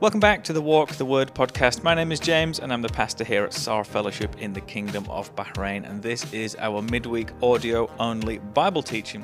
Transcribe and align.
Welcome 0.00 0.18
back 0.18 0.44
to 0.44 0.54
the 0.54 0.62
Walk 0.62 0.92
the 0.92 1.04
Word 1.04 1.34
podcast. 1.34 1.82
My 1.82 1.94
name 1.94 2.10
is 2.10 2.20
James, 2.20 2.58
and 2.58 2.72
I'm 2.72 2.80
the 2.80 2.88
pastor 2.88 3.22
here 3.22 3.44
at 3.44 3.52
Saar 3.52 3.84
Fellowship 3.84 4.34
in 4.40 4.54
the 4.54 4.62
Kingdom 4.62 5.04
of 5.10 5.36
Bahrain. 5.36 5.86
And 5.86 6.02
this 6.02 6.32
is 6.32 6.56
our 6.58 6.80
midweek 6.80 7.28
audio 7.42 7.90
only 7.98 8.38
Bible 8.38 8.82
teaching. 8.82 9.22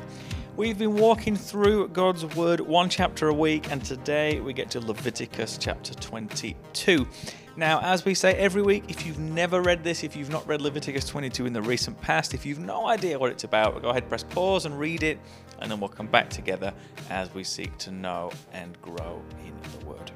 We've 0.54 0.76
been 0.76 0.98
walking 0.98 1.34
through 1.34 1.88
God's 1.88 2.26
Word 2.36 2.60
one 2.60 2.90
chapter 2.90 3.28
a 3.28 3.32
week, 3.32 3.72
and 3.72 3.82
today 3.82 4.40
we 4.40 4.52
get 4.52 4.68
to 4.72 4.80
Leviticus 4.80 5.56
chapter 5.56 5.94
22. 5.94 7.08
Now, 7.56 7.80
as 7.80 8.04
we 8.04 8.12
say 8.12 8.34
every 8.34 8.60
week, 8.60 8.84
if 8.88 9.06
you've 9.06 9.18
never 9.18 9.62
read 9.62 9.82
this, 9.82 10.04
if 10.04 10.14
you've 10.14 10.28
not 10.28 10.46
read 10.46 10.60
Leviticus 10.60 11.06
22 11.06 11.46
in 11.46 11.54
the 11.54 11.62
recent 11.62 11.98
past, 12.02 12.34
if 12.34 12.44
you've 12.44 12.58
no 12.58 12.86
idea 12.86 13.18
what 13.18 13.30
it's 13.30 13.44
about, 13.44 13.80
go 13.80 13.88
ahead, 13.88 14.10
press 14.10 14.24
pause 14.24 14.66
and 14.66 14.78
read 14.78 15.02
it, 15.02 15.18
and 15.60 15.70
then 15.70 15.80
we'll 15.80 15.88
come 15.88 16.06
back 16.06 16.28
together 16.28 16.74
as 17.08 17.32
we 17.32 17.44
seek 17.44 17.78
to 17.78 17.90
know 17.90 18.30
and 18.52 18.78
grow 18.82 19.22
in 19.42 19.54
the 19.80 19.86
Word. 19.86 20.12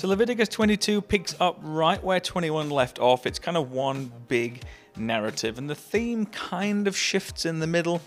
So 0.00 0.08
Leviticus 0.08 0.48
22 0.48 1.02
picks 1.02 1.38
up 1.40 1.58
right 1.60 2.02
where 2.02 2.20
21 2.20 2.70
left 2.70 2.98
off. 2.98 3.26
It's 3.26 3.38
kind 3.38 3.58
of 3.58 3.70
one 3.70 4.10
big 4.28 4.62
narrative, 4.96 5.58
and 5.58 5.68
the 5.68 5.74
theme 5.74 6.24
kind 6.24 6.88
of 6.88 6.96
shifts 6.96 7.44
in 7.44 7.58
the 7.58 7.66
middle. 7.66 8.00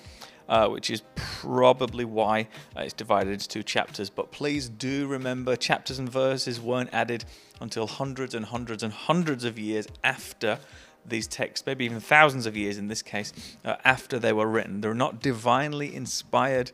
Uh, 0.50 0.68
which 0.68 0.90
is 0.90 1.04
probably 1.16 2.04
why 2.04 2.50
uh, 2.76 2.82
it's 2.82 2.94
divided 2.94 3.32
into 3.32 3.48
two 3.48 3.64
chapters. 3.64 4.10
But 4.10 4.32
please 4.32 4.68
do 4.68 5.08
remember, 5.08 5.56
chapters 5.56 6.00
and 6.00 6.12
verses 6.12 6.60
weren't 6.60 6.90
added 6.92 7.24
until 7.62 7.88
hundreds 7.88 8.36
and 8.36 8.46
hundreds 8.46 8.84
and 8.84 8.92
hundreds 8.92 9.46
of 9.46 9.58
years 9.58 9.88
after 10.04 10.60
these 11.06 11.28
texts, 11.28 11.66
maybe 11.66 11.86
even 11.86 12.02
thousands 12.02 12.46
of 12.46 12.58
years 12.58 12.78
in 12.78 12.88
this 12.88 13.02
case, 13.02 13.32
uh, 13.64 13.78
after 13.86 14.20
they 14.20 14.34
were 14.34 14.48
written. 14.48 14.82
They're 14.82 14.94
not 14.94 15.22
divinely 15.22 15.96
inspired. 15.96 16.72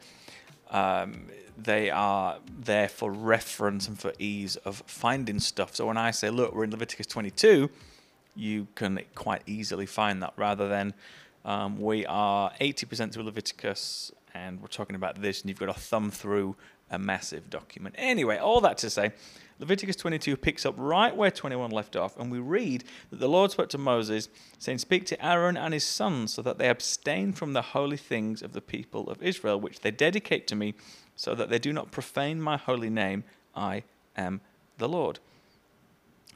Um, 0.71 1.27
they 1.63 1.89
are 1.89 2.37
there 2.59 2.89
for 2.89 3.11
reference 3.11 3.87
and 3.87 3.99
for 3.99 4.13
ease 4.19 4.55
of 4.57 4.83
finding 4.87 5.39
stuff. 5.39 5.75
So 5.75 5.87
when 5.87 5.97
I 5.97 6.11
say, 6.11 6.29
look, 6.29 6.53
we're 6.53 6.63
in 6.65 6.71
Leviticus 6.71 7.07
22, 7.07 7.69
you 8.35 8.67
can 8.75 8.99
quite 9.15 9.43
easily 9.45 9.85
find 9.85 10.21
that 10.23 10.33
rather 10.37 10.67
than 10.67 10.93
um, 11.45 11.79
we 11.79 12.05
are 12.05 12.51
80% 12.59 13.13
through 13.13 13.23
Leviticus 13.23 14.11
and 14.33 14.61
we're 14.61 14.67
talking 14.67 14.95
about 14.95 15.21
this 15.21 15.41
and 15.41 15.49
you've 15.49 15.59
got 15.59 15.73
to 15.73 15.79
thumb 15.79 16.11
through 16.11 16.55
a 16.91 16.99
massive 16.99 17.49
document. 17.49 17.95
Anyway, 17.97 18.37
all 18.37 18.61
that 18.61 18.77
to 18.79 18.89
say, 18.89 19.11
Leviticus 19.59 19.97
22 19.97 20.37
picks 20.37 20.65
up 20.65 20.73
right 20.77 21.15
where 21.15 21.29
21 21.29 21.71
left 21.71 21.95
off, 21.97 22.17
and 22.17 22.31
we 22.31 22.39
read 22.39 22.85
that 23.09 23.19
the 23.19 23.27
Lord 23.27 23.51
spoke 23.51 23.69
to 23.69 23.77
Moses, 23.77 24.29
saying, 24.57 24.77
Speak 24.77 25.05
to 25.07 25.25
Aaron 25.25 25.57
and 25.57 25.73
his 25.73 25.83
sons, 25.83 26.33
so 26.33 26.41
that 26.41 26.57
they 26.57 26.69
abstain 26.69 27.33
from 27.33 27.51
the 27.51 27.61
holy 27.61 27.97
things 27.97 28.41
of 28.41 28.53
the 28.53 28.61
people 28.61 29.09
of 29.09 29.21
Israel, 29.21 29.59
which 29.59 29.81
they 29.81 29.91
dedicate 29.91 30.47
to 30.47 30.55
me, 30.55 30.75
so 31.19 31.35
that 31.35 31.49
they 31.49 31.59
do 31.59 31.73
not 31.73 31.91
profane 31.91 32.39
my 32.39 32.55
holy 32.55 32.89
name. 32.89 33.25
I 33.53 33.83
am 34.15 34.39
the 34.77 34.87
Lord. 34.87 35.19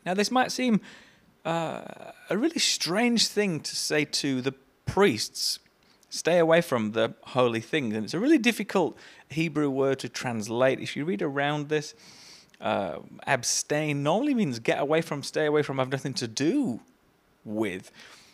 Now, 0.05 0.13
this 0.13 0.29
might 0.29 0.51
seem 0.51 0.81
uh, 1.45 1.83
a 2.29 2.37
really 2.37 2.59
strange 2.59 3.27
thing 3.27 3.61
to 3.61 3.77
say 3.77 4.03
to 4.03 4.41
the 4.41 4.53
priests 4.85 5.59
stay 6.09 6.37
away 6.37 6.59
from 6.59 6.91
the 6.91 7.13
holy 7.27 7.61
things. 7.61 7.95
And 7.95 8.03
it's 8.03 8.13
a 8.13 8.19
really 8.19 8.37
difficult 8.37 8.97
Hebrew 9.29 9.69
word 9.69 9.99
to 9.99 10.09
translate. 10.09 10.81
If 10.81 10.97
you 10.97 11.05
read 11.05 11.21
around 11.21 11.69
this, 11.69 11.95
uh, 12.59 12.97
abstain 13.25 14.03
normally 14.03 14.33
means 14.33 14.59
get 14.59 14.81
away 14.81 14.99
from, 14.99 15.23
stay 15.23 15.45
away 15.45 15.63
from, 15.63 15.77
have 15.77 15.93
nothing 15.93 16.13
to 16.15 16.27
do 16.27 16.81
with. 17.45 17.89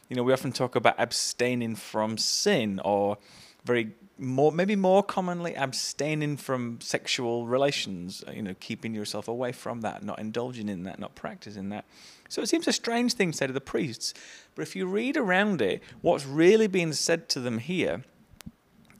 You 0.10 0.16
know, 0.16 0.24
we 0.24 0.34
often 0.34 0.52
talk 0.52 0.76
about 0.76 0.96
abstaining 0.98 1.76
from 1.76 2.18
sin 2.18 2.82
or 2.84 3.20
very 3.66 3.92
more 4.18 4.52
maybe 4.52 4.76
more 4.76 5.02
commonly 5.02 5.56
abstaining 5.56 6.36
from 6.36 6.80
sexual 6.82 7.48
relations 7.48 8.24
uh, 8.28 8.32
you 8.32 8.42
know 8.42 8.56
keeping 8.60 8.94
yourself 8.94 9.28
away 9.28 9.52
from 9.52 9.82
that 9.82 10.04
not 10.04 10.20
indulging 10.20 10.70
in 10.70 10.84
that 10.84 11.00
not 11.00 11.16
practicing 11.16 11.70
that. 11.70 11.86
So 12.28 12.42
it 12.42 12.50
seems 12.50 12.68
a 12.68 12.74
strange 12.74 13.14
thing 13.14 13.34
say 13.34 13.48
to 13.48 13.54
the 13.54 13.62
priests 13.62 14.14
but 14.56 14.62
if 14.62 14.76
you 14.76 14.86
read 14.86 15.18
around 15.18 15.62
it 15.62 15.82
what's 16.02 16.26
really 16.26 16.68
being 16.68 16.94
said 16.94 17.30
to 17.30 17.40
them 17.40 17.60
here 17.60 18.04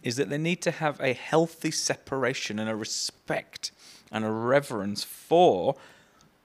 is 0.02 0.16
that 0.16 0.30
they 0.30 0.38
need 0.38 0.62
to 0.62 0.72
have 0.72 1.00
a 1.02 1.14
healthy 1.14 1.72
separation 1.72 2.58
and 2.58 2.70
a 2.70 2.76
respect 2.76 3.72
and 4.12 4.24
a 4.24 4.32
reverence 4.32 5.04
for 5.04 5.76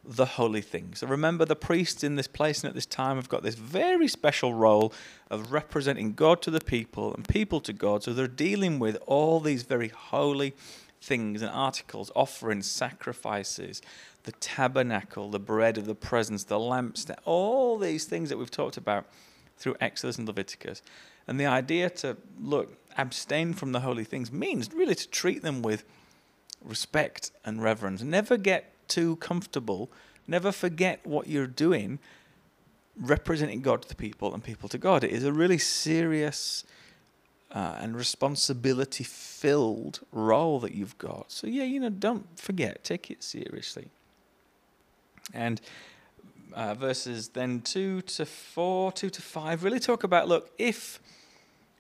the 0.07 0.27
holy 0.27 0.61
things. 0.61 1.01
So 1.01 1.07
remember, 1.07 1.45
the 1.45 1.57
priests 1.57 2.05
in 2.05 2.17
this 2.17 2.27
place 2.27 2.63
and 2.63 2.69
at 2.69 2.75
this 2.75 2.87
time 2.87 3.17
have 3.17 3.29
got 3.29 3.43
this 3.43 3.55
very 3.55 4.09
special 4.09 4.55
role 4.55 4.93
of 5.31 5.53
representing 5.53 6.13
God 6.13 6.43
to 6.43 6.51
the 6.51 6.61
people 6.61 7.15
and 7.15 7.27
people 7.27 7.61
to 7.61 7.73
God. 7.73 8.03
So 8.03 8.13
they're 8.13 8.27
dealing 8.27 8.79
with 8.79 8.99
all 9.07 9.41
these 9.41 9.63
very 9.63 9.89
holy 9.89 10.55
things 11.01 11.43
and 11.43 11.51
articles, 11.51 12.11
offerings, 12.15 12.71
sacrifices, 12.71 13.83
the 14.25 14.33
tabernacle, 14.33 15.31
the 15.31 15.39
bread 15.39 15.79
of 15.79 15.87
the 15.87 15.95
presence, 15.95 16.45
the 16.45 16.59
lamps, 16.59 17.07
all 17.25 17.79
these 17.79 18.05
things 18.05 18.29
that 18.29 18.39
we've 18.39 18.51
talked 18.51 18.77
about 18.77 19.07
through 19.57 19.77
Exodus 19.81 20.19
and 20.19 20.27
Leviticus. 20.27 20.83
And 21.27 21.39
the 21.41 21.47
idea 21.47 21.89
to 21.91 22.17
look, 22.41 22.77
abstain 22.97 23.55
from 23.55 23.73
the 23.73 23.81
holy 23.81 24.05
things 24.05 24.31
means 24.31 24.73
really 24.73 24.95
to 24.95 25.09
treat 25.09 25.43
them 25.43 25.63
with 25.63 25.85
respect 26.63 27.31
and 27.45 27.63
reverence. 27.63 28.03
Never 28.03 28.37
get 28.37 28.74
too 28.89 29.17
comfortable. 29.17 29.91
Never 30.27 30.53
forget 30.53 31.07
what 31.07 31.27
you're 31.27 31.47
doing, 31.47 31.99
representing 32.99 33.61
God 33.61 33.83
to 33.83 33.89
the 33.89 33.95
people 33.95 34.33
and 34.33 34.43
people 34.43 34.69
to 34.71 34.79
God. 34.79 35.05
It 35.05 35.11
is 35.11 35.25
a 35.25 35.33
really 35.33 35.59
serious 35.59 36.65
uh, 37.51 37.77
and 37.81 37.97
responsibility 37.97 39.05
filled 39.05 40.01
role 40.11 40.59
that 40.61 40.75
you've 40.75 40.99
got. 40.99 41.31
So, 41.31 41.47
yeah, 41.47 41.65
you 41.65 41.79
know, 41.79 41.91
don't 41.91 42.27
forget, 42.39 42.83
take 42.83 43.11
it 43.11 43.23
seriously. 43.23 43.89
And 45.33 45.61
uh, 46.53 46.75
verses 46.75 47.29
then 47.29 47.61
2 47.61 48.03
to 48.03 48.27
4, 48.27 48.93
2 48.93 49.11
to 49.11 49.23
5 49.23 49.65
really 49.65 49.81
talk 49.81 50.05
about 50.05 50.29
look, 50.29 50.51
if 50.59 51.01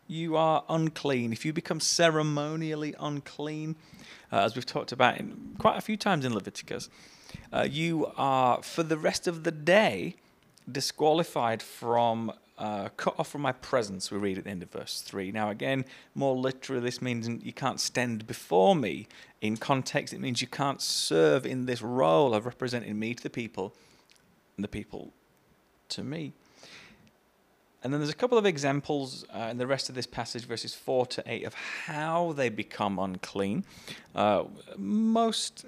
you 0.07 0.37
are 0.37 0.65
unclean, 0.69 1.33
if 1.33 1.45
you 1.45 1.53
become 1.53 1.81
ceremonially 1.81 2.95
unclean, 3.01 3.77
uh, 4.33 4.41
as 4.41 4.55
we've 4.55 4.67
talked 4.67 4.93
about 4.93 5.19
in, 5.19 5.55
quite 5.59 5.77
a 5.79 5.81
few 5.81 5.97
times 5.97 6.25
in 6.25 6.35
Leviticus, 6.35 6.89
uh, 7.53 7.67
you 7.69 8.11
are 8.17 8.63
for 8.63 8.83
the 8.83 8.99
rest 8.99 9.27
of 9.27 9.45
the 9.45 9.51
day 9.51 10.17
disqualified 10.71 11.63
from 11.63 12.33
uh, 12.57 12.89
cut 12.97 13.19
off 13.19 13.29
from 13.29 13.43
my 13.43 13.53
presence, 13.53 14.11
we 14.11 14.19
read 14.19 14.39
at 14.39 14.45
the 14.45 14.51
end 14.51 14.63
of 14.63 14.71
verse 14.71 15.01
3. 15.01 15.33
Now, 15.33 15.51
again, 15.51 15.85
more 16.15 16.37
literally, 16.37 16.81
this 16.81 17.03
means 17.03 17.29
you 17.45 17.53
can't 17.53 17.81
stand 17.81 18.27
before 18.27 18.77
me. 18.77 19.09
In 19.41 19.57
context, 19.57 20.15
it 20.15 20.21
means 20.21 20.41
you 20.41 20.47
can't 20.47 20.81
serve 20.81 21.45
in 21.45 21.67
this 21.67 21.83
role 21.83 22.33
of 22.33 22.47
representing 22.47 22.99
me 22.99 23.15
to 23.15 23.23
the 23.23 23.31
people 23.31 23.75
and 24.57 24.63
the 24.63 24.69
people 24.69 25.13
to 25.91 26.05
me. 26.05 26.33
And 27.85 27.93
then 27.93 28.01
there's 28.01 28.11
a 28.11 28.17
couple 28.17 28.39
of 28.39 28.47
examples 28.47 29.27
uh, 29.35 29.49
in 29.51 29.59
the 29.59 29.67
rest 29.67 29.91
of 29.91 29.95
this 29.95 30.07
passage, 30.07 30.47
verses 30.47 30.75
4 30.75 31.05
to 31.07 31.23
8, 31.27 31.45
of 31.45 31.53
how 31.53 32.33
they 32.33 32.49
become 32.49 32.99
unclean. 32.99 33.65
Uh, 34.15 34.45
most, 34.79 35.67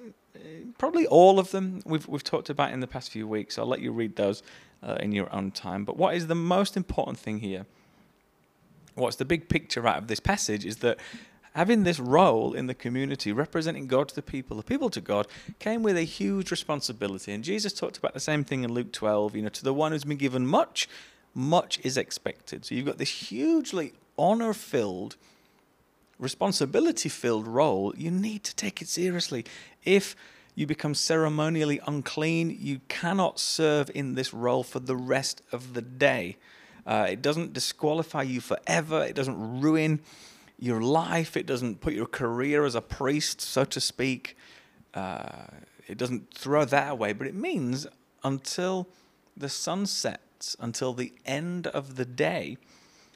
probably 0.78 1.06
all 1.06 1.38
of 1.38 1.50
them, 1.50 1.82
we've, 1.84 2.09
we've 2.09 2.25
talked 2.25 2.49
about 2.49 2.72
in 2.72 2.81
the 2.81 2.87
past 2.87 3.10
few 3.10 3.28
weeks. 3.28 3.59
I'll 3.59 3.66
let 3.66 3.81
you 3.81 3.93
read 3.93 4.16
those 4.16 4.43
uh, 4.82 4.97
in 4.99 5.12
your 5.12 5.32
own 5.34 5.50
time. 5.50 5.84
But 5.84 5.99
what 5.99 6.15
is 6.15 6.27
the 6.27 6.34
most 6.34 6.75
important 6.75 7.19
thing 7.19 7.41
here? 7.41 7.66
What's 8.94 9.16
the 9.16 9.27
big 9.27 9.50
picture 9.50 9.87
out 9.87 9.98
of 9.98 10.06
this 10.06 10.21
passage 10.21 10.65
is 10.65 10.78
that 10.78 10.98
having 11.54 11.84
this 11.84 12.00
role 12.00 12.54
in 12.54 12.66
the 12.66 12.75
community, 12.75 13.31
representing 13.31 13.87
God 13.88 14.09
to 14.09 14.15
the 14.15 14.22
people, 14.22 14.56
the 14.56 14.62
people 14.62 14.88
to 14.88 15.03
God, 15.03 15.27
came 15.59 15.83
with 15.83 15.98
a 15.98 16.03
huge 16.04 16.50
responsibility. 16.50 17.33
And 17.33 17.44
Jesus 17.44 17.75
talked 17.75 17.98
about 17.98 18.15
the 18.15 18.21
same 18.21 18.43
thing 18.43 18.62
in 18.62 18.72
Luke 18.72 18.93
12. 18.93 19.37
You 19.37 19.43
know, 19.43 19.48
to 19.50 19.65
the 19.65 19.75
one 19.75 19.93
who's 19.93 20.04
been 20.04 20.16
given 20.16 20.47
much, 20.47 20.88
much 21.36 21.78
is 21.84 21.98
expected. 21.98 22.64
So 22.64 22.74
you've 22.74 22.86
got 22.86 22.97
this 22.97 23.28
hugely 23.28 23.92
honor 24.19 24.54
filled, 24.54 25.16
responsibility 26.19 27.10
filled 27.10 27.47
role. 27.47 27.94
You 27.97 28.10
need 28.10 28.42
to 28.44 28.56
take 28.56 28.80
it 28.80 28.88
seriously. 28.88 29.44
If 29.84 30.16
you 30.54 30.66
become 30.66 30.94
ceremonially 30.94 31.78
unclean, 31.86 32.56
you 32.59 32.80
cannot 32.88 33.38
serve 33.38 33.91
in 33.94 34.15
this 34.15 34.33
role 34.33 34.62
for 34.62 34.80
the 34.80 34.97
rest 34.97 35.42
of 35.53 35.74
the 35.74 35.83
day. 35.83 36.38
Uh, 36.86 37.06
it 37.10 37.21
doesn't 37.21 37.53
disqualify 37.53 38.22
you 38.22 38.41
forever, 38.41 39.04
it 39.04 39.15
doesn't 39.15 39.60
ruin 39.60 40.00
your 40.59 40.80
life, 40.80 41.36
it 41.36 41.44
doesn't 41.44 41.82
put 41.82 41.92
your 41.92 42.06
career 42.06 42.65
as 42.65 42.74
a 42.74 42.80
priest, 42.80 43.42
so 43.42 43.65
to 43.65 43.80
speak. 43.80 44.39
Uh, 44.94 45.44
it 45.86 45.98
doesn't 45.98 46.32
throw 46.32 46.65
that 46.65 46.92
away, 46.92 47.12
but 47.12 47.27
it 47.27 47.34
means 47.34 47.86
until 48.24 48.89
the 49.36 49.50
sun 49.50 49.84
until 50.60 50.92
the 50.92 51.12
end 51.24 51.66
of 51.68 51.97
the 51.97 52.04
day, 52.04 52.56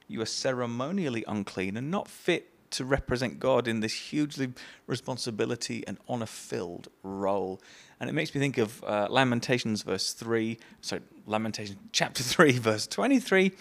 you 0.08 0.20
are 0.20 0.26
ceremonially 0.26 1.24
unclean 1.26 1.76
and 1.76 1.90
not 1.90 2.08
fit 2.08 2.50
to 2.70 2.84
represent 2.84 3.40
God 3.40 3.66
in 3.66 3.80
this 3.80 3.92
hugely 3.92 4.52
responsibility 4.86 5.84
and 5.86 5.98
honor 6.08 6.26
filled 6.26 6.88
role. 7.02 7.60
And 7.98 8.08
it 8.08 8.12
makes 8.12 8.34
me 8.34 8.40
think 8.40 8.58
of 8.58 8.82
uh, 8.84 9.08
Lamentations, 9.10 9.82
verse 9.82 10.12
3, 10.12 10.58
sorry, 10.80 11.02
Lamentations 11.26 11.78
chapter 11.92 12.22
3, 12.22 12.52
verse 12.52 12.86
23, 12.86 13.52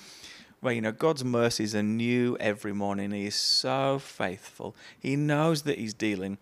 where, 0.62 0.74
you 0.74 0.82
know, 0.82 0.92
God's 0.92 1.24
mercies 1.24 1.76
are 1.76 1.84
new 1.84 2.38
every 2.40 2.74
morning. 2.74 3.12
He 3.12 3.26
is 3.26 3.36
so 3.36 4.00
faithful. 4.00 4.76
He 5.00 5.16
knows 5.16 5.64
that 5.64 5.78
He's 5.78 5.94
dealing 5.94 6.38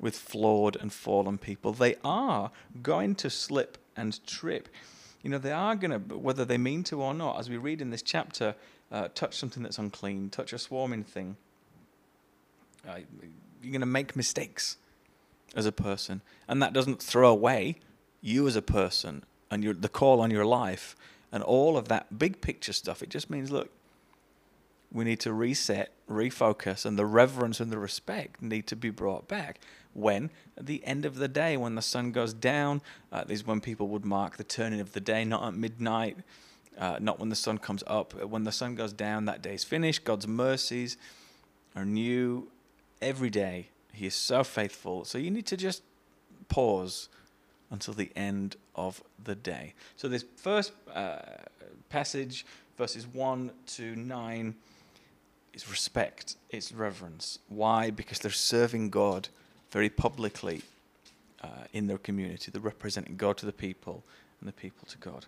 with 0.00 0.16
flawed 0.16 0.76
and 0.76 0.92
fallen 0.92 1.38
people. 1.38 1.72
They 1.72 1.96
are 2.04 2.50
going 2.82 3.14
to 3.16 3.30
slip 3.30 3.78
and 3.96 4.24
trip. 4.26 4.68
You 5.22 5.30
know, 5.30 5.38
they 5.38 5.52
are 5.52 5.76
going 5.76 5.90
to, 5.90 6.16
whether 6.16 6.44
they 6.44 6.58
mean 6.58 6.82
to 6.84 7.00
or 7.00 7.14
not, 7.14 7.38
as 7.38 7.48
we 7.48 7.56
read 7.56 7.80
in 7.80 7.90
this 7.90 8.02
chapter, 8.02 8.54
uh, 8.90 9.08
touch 9.14 9.36
something 9.36 9.62
that's 9.62 9.78
unclean, 9.78 10.30
touch 10.30 10.52
a 10.52 10.58
swarming 10.58 11.04
thing. 11.04 11.36
Uh, 12.86 12.98
you're 13.62 13.72
going 13.72 13.80
to 13.80 13.86
make 13.86 14.16
mistakes 14.16 14.76
as 15.54 15.66
a 15.66 15.72
person. 15.72 16.20
And 16.48 16.60
that 16.62 16.72
doesn't 16.72 17.00
throw 17.00 17.30
away 17.30 17.76
you 18.20 18.46
as 18.48 18.56
a 18.56 18.62
person 18.62 19.24
and 19.50 19.62
your, 19.62 19.74
the 19.74 19.88
call 19.88 20.20
on 20.20 20.30
your 20.30 20.44
life 20.44 20.96
and 21.30 21.42
all 21.42 21.76
of 21.76 21.88
that 21.88 22.18
big 22.18 22.40
picture 22.40 22.72
stuff. 22.72 23.02
It 23.02 23.08
just 23.08 23.30
means, 23.30 23.50
look, 23.50 23.70
we 24.92 25.04
need 25.04 25.20
to 25.20 25.32
reset, 25.32 25.90
refocus, 26.08 26.84
and 26.84 26.98
the 26.98 27.06
reverence 27.06 27.60
and 27.60 27.72
the 27.72 27.78
respect 27.78 28.42
need 28.42 28.66
to 28.66 28.76
be 28.76 28.90
brought 28.90 29.26
back. 29.26 29.58
When? 29.94 30.30
At 30.56 30.66
the 30.66 30.84
end 30.84 31.04
of 31.04 31.16
the 31.16 31.28
day, 31.28 31.56
when 31.56 31.74
the 31.74 31.82
sun 31.82 32.12
goes 32.12 32.34
down, 32.34 32.82
uh, 33.10 33.24
is 33.28 33.46
when 33.46 33.60
people 33.60 33.88
would 33.88 34.04
mark 34.04 34.36
the 34.36 34.44
turning 34.44 34.80
of 34.80 34.92
the 34.92 35.00
day, 35.00 35.24
not 35.24 35.44
at 35.44 35.54
midnight, 35.54 36.18
uh, 36.78 36.98
not 37.00 37.18
when 37.18 37.30
the 37.30 37.36
sun 37.36 37.58
comes 37.58 37.82
up. 37.86 38.14
When 38.14 38.44
the 38.44 38.52
sun 38.52 38.74
goes 38.74 38.92
down, 38.92 39.24
that 39.26 39.42
day's 39.42 39.64
finished. 39.64 40.04
God's 40.04 40.26
mercies 40.26 40.96
are 41.74 41.84
new 41.84 42.48
every 43.00 43.30
day. 43.30 43.68
He 43.92 44.06
is 44.06 44.14
so 44.14 44.44
faithful. 44.44 45.04
So 45.04 45.18
you 45.18 45.30
need 45.30 45.46
to 45.46 45.56
just 45.56 45.82
pause 46.48 47.08
until 47.70 47.94
the 47.94 48.10
end 48.14 48.56
of 48.74 49.02
the 49.22 49.34
day. 49.34 49.74
So 49.96 50.08
this 50.08 50.24
first 50.36 50.72
uh, 50.94 51.18
passage, 51.88 52.44
verses 52.76 53.06
1 53.06 53.50
to 53.66 53.96
9, 53.96 54.54
is 55.54 55.68
respect, 55.70 56.36
it's 56.50 56.72
reverence. 56.72 57.38
Why? 57.48 57.90
Because 57.90 58.18
they're 58.18 58.30
serving 58.30 58.90
God 58.90 59.28
very 59.70 59.90
publicly 59.90 60.62
uh, 61.42 61.48
in 61.72 61.86
their 61.86 61.98
community. 61.98 62.50
They're 62.50 62.60
representing 62.60 63.16
God 63.16 63.36
to 63.38 63.46
the 63.46 63.52
people 63.52 64.04
and 64.40 64.48
the 64.48 64.52
people 64.52 64.86
to 64.88 64.98
God. 64.98 65.26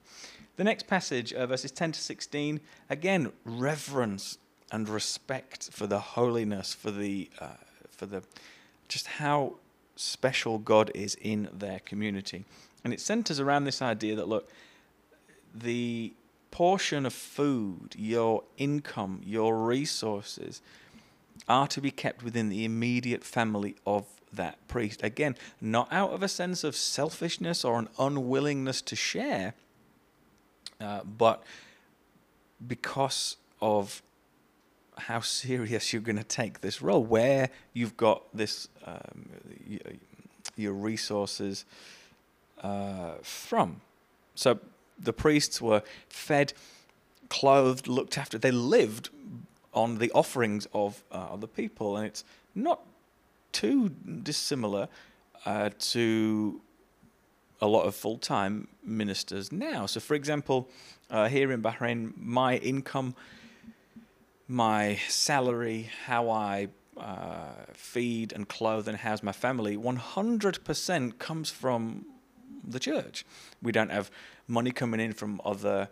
The 0.56 0.64
next 0.64 0.86
passage, 0.86 1.32
uh, 1.32 1.46
verses 1.46 1.70
10 1.70 1.92
to 1.92 2.00
16, 2.00 2.60
again, 2.90 3.32
reverence 3.44 4.38
and 4.72 4.88
respect 4.88 5.70
for 5.70 5.86
the 5.86 6.00
holiness, 6.00 6.72
for 6.74 6.90
the, 6.90 7.30
uh, 7.40 7.48
for 7.90 8.06
the, 8.06 8.22
just 8.88 9.06
how 9.06 9.54
special 9.96 10.58
God 10.58 10.90
is 10.94 11.16
in 11.20 11.48
their 11.52 11.80
community. 11.80 12.44
And 12.82 12.92
it 12.92 13.00
centers 13.00 13.40
around 13.40 13.64
this 13.64 13.80
idea 13.80 14.16
that, 14.16 14.28
look, 14.28 14.50
the 15.54 16.12
portion 16.54 17.04
of 17.04 17.12
food, 17.12 17.96
your 17.98 18.44
income, 18.56 19.20
your 19.26 19.66
resources 19.66 20.62
are 21.48 21.66
to 21.66 21.80
be 21.80 21.90
kept 21.90 22.22
within 22.22 22.48
the 22.48 22.64
immediate 22.64 23.24
family 23.24 23.74
of 23.84 24.06
that 24.32 24.56
priest. 24.68 25.02
Again, 25.02 25.34
not 25.60 25.92
out 25.92 26.10
of 26.12 26.22
a 26.22 26.28
sense 26.28 26.62
of 26.62 26.76
selfishness 26.76 27.64
or 27.64 27.80
an 27.80 27.88
unwillingness 27.98 28.82
to 28.82 28.94
share, 28.94 29.54
uh, 30.80 31.00
but 31.02 31.42
because 32.64 33.36
of 33.60 34.00
how 34.96 35.18
serious 35.18 35.92
you're 35.92 36.02
going 36.02 36.14
to 36.18 36.22
take 36.22 36.60
this 36.60 36.80
role, 36.80 37.02
where 37.02 37.50
you've 37.72 37.96
got 37.96 38.22
this 38.32 38.68
um, 38.86 39.28
your 40.56 40.72
resources 40.72 41.64
uh, 42.62 43.14
from. 43.22 43.80
So 44.36 44.60
the 44.98 45.12
priests 45.12 45.60
were 45.60 45.82
fed, 46.08 46.52
clothed, 47.28 47.88
looked 47.88 48.18
after. 48.18 48.38
They 48.38 48.50
lived 48.50 49.10
on 49.72 49.98
the 49.98 50.10
offerings 50.12 50.66
of 50.72 51.02
uh, 51.10 51.28
other 51.32 51.46
people, 51.46 51.96
and 51.96 52.06
it's 52.06 52.24
not 52.54 52.80
too 53.52 53.88
dissimilar 53.88 54.88
uh, 55.44 55.70
to 55.78 56.60
a 57.60 57.66
lot 57.66 57.84
of 57.84 57.94
full 57.94 58.18
time 58.18 58.68
ministers 58.84 59.50
now. 59.50 59.86
So, 59.86 60.00
for 60.00 60.14
example, 60.14 60.68
uh, 61.10 61.28
here 61.28 61.52
in 61.52 61.62
Bahrain, 61.62 62.12
my 62.16 62.56
income, 62.56 63.14
my 64.48 64.96
salary, 65.08 65.90
how 66.06 66.30
I 66.30 66.68
uh, 66.96 67.52
feed 67.72 68.32
and 68.32 68.48
clothe 68.48 68.88
and 68.88 68.98
house 68.98 69.22
my 69.22 69.32
family, 69.32 69.76
100% 69.76 71.18
comes 71.18 71.50
from 71.50 72.06
the 72.62 72.78
church. 72.78 73.24
We 73.62 73.72
don't 73.72 73.90
have 73.90 74.10
money 74.46 74.70
coming 74.70 75.00
in 75.00 75.12
from 75.12 75.40
other. 75.44 75.88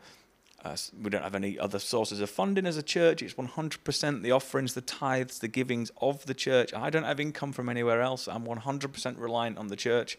Uh, 0.65 0.77
we 1.03 1.11
don't 1.11 1.23
have 1.23 1.35
any 1.35 1.59
other 1.59 1.81
sources 1.81 2.21
of 2.21 2.31
funding 2.31 2.67
as 2.67 2.77
a 2.77 2.83
church. 2.83 3.21
It's 3.21 3.35
100% 3.35 4.23
the 4.23 4.31
offerings, 4.31 4.75
the 4.75 4.81
tithes, 4.81 5.41
the 5.41 5.49
givings 5.49 5.91
of 6.01 6.25
the 6.27 6.35
church. 6.35 6.73
I 6.73 6.89
don't 6.89 7.03
have 7.03 7.19
income 7.19 7.53
from 7.53 7.69
anywhere 7.69 8.01
else. 8.01 8.29
I'm 8.29 8.45
100% 8.45 9.19
reliant 9.19 9.59
on 9.59 9.67
the 9.69 9.77
church. 9.77 10.19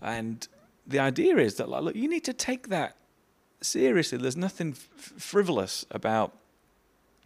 And 0.00 0.48
the 0.86 0.98
idea 0.98 1.36
is 1.36 1.56
that, 1.56 1.68
like, 1.68 1.82
look, 1.82 1.96
you 1.96 2.08
need 2.08 2.24
to 2.24 2.32
take 2.32 2.68
that 2.68 2.96
seriously. 3.60 4.16
There's 4.16 4.36
nothing 4.36 4.70
f- 4.70 5.12
frivolous 5.18 5.84
about 5.90 6.34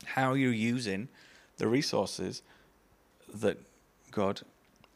how 0.04 0.34
you're 0.34 0.52
using 0.52 1.08
the 1.58 1.68
resources 1.68 2.42
that 3.32 3.58
God 4.10 4.42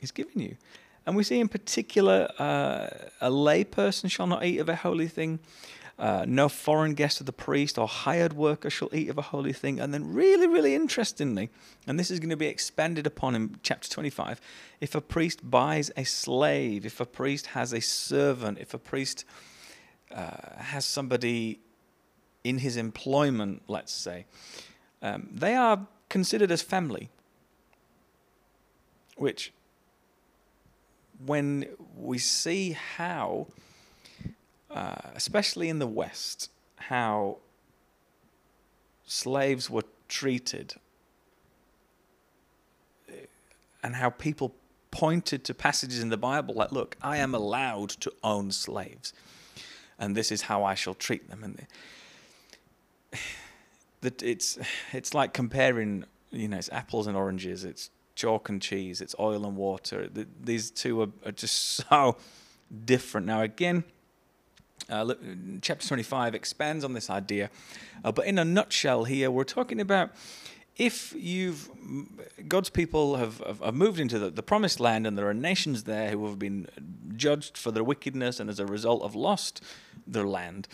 is 0.00 0.10
giving 0.10 0.42
you. 0.42 0.56
And 1.06 1.16
we 1.16 1.22
see 1.22 1.38
in 1.38 1.48
particular 1.48 2.28
uh, 2.38 2.88
a 3.20 3.30
layperson 3.30 4.10
shall 4.10 4.26
not 4.26 4.44
eat 4.44 4.58
of 4.58 4.68
a 4.68 4.76
holy 4.76 5.06
thing. 5.06 5.38
Uh, 5.98 6.26
no 6.28 6.46
foreign 6.46 6.92
guest 6.92 7.20
of 7.20 7.26
the 7.26 7.32
priest 7.32 7.78
or 7.78 7.88
hired 7.88 8.34
worker 8.34 8.68
shall 8.68 8.90
eat 8.92 9.08
of 9.08 9.16
a 9.16 9.22
holy 9.22 9.52
thing. 9.52 9.80
And 9.80 9.94
then, 9.94 10.12
really, 10.12 10.46
really 10.46 10.74
interestingly, 10.74 11.48
and 11.86 11.98
this 11.98 12.10
is 12.10 12.20
going 12.20 12.30
to 12.30 12.36
be 12.36 12.48
expanded 12.48 13.06
upon 13.06 13.34
in 13.34 13.56
chapter 13.62 13.88
25 13.88 14.38
if 14.82 14.94
a 14.94 15.00
priest 15.00 15.48
buys 15.48 15.90
a 15.96 16.04
slave, 16.04 16.84
if 16.84 17.00
a 17.00 17.06
priest 17.06 17.46
has 17.48 17.72
a 17.72 17.80
servant, 17.80 18.58
if 18.58 18.74
a 18.74 18.78
priest 18.78 19.24
uh, 20.14 20.58
has 20.58 20.84
somebody 20.84 21.60
in 22.44 22.58
his 22.58 22.76
employment, 22.76 23.62
let's 23.66 23.92
say, 23.92 24.26
um, 25.00 25.28
they 25.32 25.54
are 25.54 25.86
considered 26.10 26.50
as 26.50 26.60
family 26.60 27.08
which 29.16 29.52
when 31.26 31.67
we 31.96 32.19
see 32.19 32.73
how, 32.73 33.49
uh, 34.70 34.94
especially 35.14 35.69
in 35.69 35.78
the 35.78 35.87
West, 35.87 36.50
how 36.76 37.38
slaves 39.05 39.69
were 39.69 39.84
treated 40.08 40.75
and 43.87 43.94
how 43.94 44.11
people 44.11 44.52
pointed 44.90 45.44
to 45.44 45.55
passages 45.55 46.00
in 46.00 46.08
the 46.08 46.16
Bible 46.16 46.54
like, 46.54 46.73
look, 46.73 46.97
I 47.00 47.18
am 47.18 47.35
allowed 47.35 47.90
to 47.90 48.12
own 48.25 48.50
slaves, 48.50 49.12
and 49.97 50.16
this 50.16 50.33
is 50.33 50.42
how 50.42 50.64
I 50.64 50.75
shall 50.75 50.95
treat 50.95 51.28
them. 51.28 51.45
And 51.45 51.66
that 54.00 54.23
it's 54.23 54.59
it's 54.92 55.14
like 55.14 55.33
comparing, 55.33 56.04
you 56.30 56.49
know, 56.49 56.56
it's 56.56 56.68
apples 56.73 57.06
and 57.06 57.16
oranges. 57.16 57.64
It's 57.64 57.90
chalk 58.16 58.49
and 58.49 58.61
cheese, 58.61 59.00
it's 59.00 59.14
oil 59.20 59.46
and 59.46 59.56
water. 59.56 60.08
The, 60.08 60.26
these 60.42 60.70
two 60.70 61.02
are, 61.02 61.08
are, 61.25 61.32
just 61.32 61.87
so 61.88 62.16
different. 62.85 63.26
Now, 63.28 63.42
again, 63.42 63.85
uh, 64.90 65.14
chapter 65.61 65.87
25 65.87 66.35
expands 66.35 66.85
on 66.85 66.94
this 66.94 67.11
idea, 67.11 67.50
uh, 68.04 68.11
but 68.11 68.26
in 68.26 68.38
a 68.38 68.44
nutshell, 68.44 69.04
here 69.04 69.30
we're 69.30 69.44
talking 69.44 69.80
about 69.80 70.11
if 70.76 71.14
you've 71.16 71.70
God's 72.49 72.68
people 72.68 73.16
have, 73.16 73.38
have, 73.38 73.61
have 73.61 73.75
moved 73.75 73.99
into 73.99 74.18
the, 74.18 74.30
the, 74.30 74.42
promised 74.42 74.78
land 74.78 75.06
and 75.06 75.16
there 75.16 75.26
are 75.26 75.35
nations 75.35 75.85
there 75.85 76.11
who 76.11 76.26
have 76.26 76.38
been 76.38 76.68
judged 77.16 77.56
for 77.56 77.70
their 77.70 77.82
wickedness 77.82 78.40
and 78.40 78.50
as 78.50 78.61
a 78.61 78.66
result 78.66 79.02
have 79.02 79.14
lost 79.14 79.62
their 80.06 80.26
land. 80.26 80.68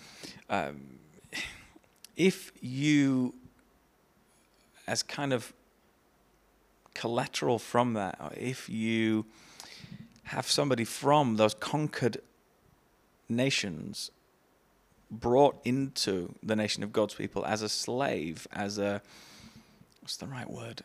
Um, 0.50 0.98
if 2.16 2.52
you, 2.60 3.34
as 4.88 5.04
kind 5.04 5.32
of 5.32 5.52
collateral 6.94 7.58
from 7.58 7.94
that, 7.94 8.18
if 8.36 8.68
you 8.68 9.26
have 10.24 10.48
somebody 10.48 10.84
from 10.84 11.36
those 11.36 11.54
conquered 11.54 12.18
nations 13.28 14.10
brought 15.10 15.60
into 15.64 16.34
the 16.42 16.56
nation 16.56 16.82
of 16.82 16.92
God's 16.92 17.14
people 17.14 17.44
as 17.44 17.62
a 17.62 17.68
slave, 17.68 18.46
as 18.52 18.78
a 18.78 19.02
what's 20.00 20.16
the 20.16 20.26
right 20.26 20.50
word? 20.50 20.82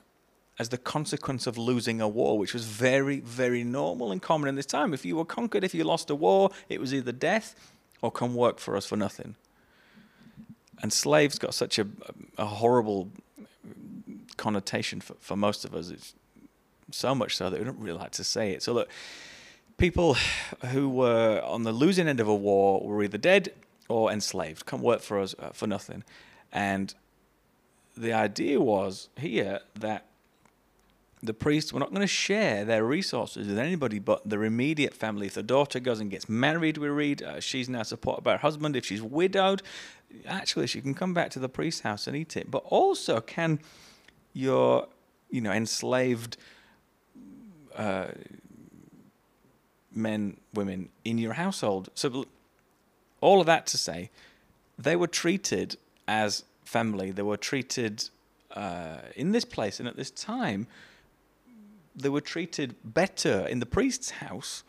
As 0.59 0.69
the 0.69 0.77
consequence 0.77 1.47
of 1.47 1.57
losing 1.57 2.01
a 2.01 2.07
war, 2.07 2.37
which 2.37 2.53
was 2.53 2.65
very, 2.65 3.19
very 3.19 3.63
normal 3.63 4.11
and 4.11 4.21
common 4.21 4.49
in 4.49 4.55
this 4.55 4.65
time. 4.65 4.93
If 4.93 5.05
you 5.05 5.15
were 5.15 5.25
conquered, 5.25 5.63
if 5.63 5.73
you 5.73 5.83
lost 5.83 6.09
a 6.09 6.15
war, 6.15 6.49
it 6.67 6.81
was 6.81 6.93
either 6.93 7.11
death 7.11 7.55
or 8.01 8.11
come 8.11 8.35
work 8.35 8.59
for 8.59 8.75
us 8.75 8.85
for 8.85 8.95
nothing. 8.95 9.35
And 10.81 10.91
slaves 10.91 11.39
got 11.39 11.53
such 11.53 11.79
a, 11.79 11.87
a 12.37 12.45
horrible 12.45 13.09
connotation 14.35 15.01
for, 15.01 15.15
for 15.19 15.35
most 15.35 15.65
of 15.65 15.73
us. 15.73 15.89
It's 15.89 16.13
so 16.91 17.15
much 17.15 17.35
so 17.35 17.49
that 17.49 17.59
we 17.59 17.65
don't 17.65 17.79
really 17.79 17.97
like 17.97 18.11
to 18.11 18.23
say 18.23 18.51
it. 18.51 18.63
So 18.63 18.73
look, 18.73 18.89
people 19.77 20.15
who 20.71 20.89
were 20.89 21.41
on 21.45 21.63
the 21.63 21.71
losing 21.71 22.07
end 22.07 22.19
of 22.19 22.27
a 22.27 22.35
war 22.35 22.81
were 22.81 23.03
either 23.03 23.17
dead 23.17 23.53
or 23.89 24.11
enslaved, 24.11 24.65
come 24.65 24.81
work 24.81 25.01
for 25.01 25.19
us 25.19 25.35
uh, 25.39 25.49
for 25.49 25.67
nothing. 25.67 26.03
And 26.51 26.93
the 27.95 28.13
idea 28.13 28.59
was 28.59 29.09
here 29.17 29.59
that 29.75 30.05
the 31.23 31.33
priests 31.33 31.73
were 31.73 31.79
not 31.79 31.89
going 31.89 32.01
to 32.01 32.07
share 32.07 32.63
their 32.63 32.83
resources 32.83 33.47
with 33.47 33.57
anybody 33.57 33.97
but 33.97 34.27
their 34.27 34.43
immediate 34.43 34.93
family. 34.93 35.27
If 35.27 35.33
the 35.33 35.43
daughter 35.43 35.79
goes 35.79 35.99
and 35.99 36.11
gets 36.11 36.29
married, 36.29 36.77
we 36.77 36.89
read, 36.89 37.23
uh, 37.23 37.39
she's 37.39 37.67
now 37.67 37.83
supported 37.83 38.23
by 38.23 38.33
her 38.33 38.37
husband. 38.37 38.75
If 38.75 38.85
she's 38.85 39.01
widowed, 39.01 39.63
actually, 40.27 40.67
she 40.67 40.81
can 40.81 40.93
come 40.93 41.13
back 41.13 41.31
to 41.31 41.39
the 41.39 41.49
priest's 41.49 41.81
house 41.81 42.07
and 42.07 42.15
eat 42.15 42.37
it. 42.37 42.51
But 42.51 42.63
also, 42.65 43.19
can 43.19 43.59
your, 44.37 44.87
you 45.29 45.41
know, 45.41 45.51
enslaved 45.51 46.37
uh, 47.75 48.07
men, 49.93 50.37
women 50.53 50.89
in 51.03 51.17
your 51.17 51.33
household? 51.33 51.89
So, 51.95 52.25
all 53.19 53.39
of 53.39 53.47
that 53.47 53.65
to 53.67 53.77
say, 53.77 54.09
they 54.77 54.95
were 54.95 55.07
treated 55.07 55.77
as 56.07 56.43
family. 56.65 57.11
They 57.11 57.23
were 57.23 57.37
treated 57.37 58.09
uh, 58.51 58.97
in 59.15 59.31
this 59.31 59.45
place 59.45 59.79
and 59.79 59.87
at 59.87 59.95
this 59.95 60.11
time 60.11 60.67
they 61.95 62.09
were 62.09 62.21
treated 62.21 62.75
better 62.83 63.47
in 63.47 63.59
the 63.59 63.65
priest's 63.65 64.11
house 64.11 64.63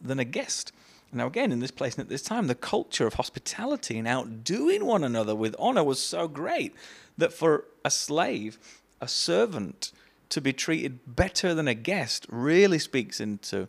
than 0.00 0.18
a 0.18 0.24
guest. 0.24 0.72
Now, 1.12 1.26
again, 1.26 1.52
in 1.52 1.60
this 1.60 1.70
place 1.70 1.94
and 1.94 2.02
at 2.02 2.08
this 2.08 2.22
time, 2.22 2.48
the 2.48 2.54
culture 2.54 3.06
of 3.06 3.14
hospitality 3.14 3.96
and 3.96 4.06
outdoing 4.06 4.84
one 4.84 5.04
another 5.04 5.34
with 5.34 5.54
honor 5.58 5.84
was 5.84 6.02
so 6.02 6.28
great 6.28 6.74
that 7.16 7.32
for 7.32 7.64
a 7.84 7.90
slave, 7.90 8.58
a 9.00 9.08
servant, 9.08 9.92
to 10.30 10.40
be 10.40 10.52
treated 10.52 11.00
better 11.06 11.54
than 11.54 11.68
a 11.68 11.74
guest 11.74 12.26
really 12.28 12.78
speaks 12.78 13.20
into 13.20 13.68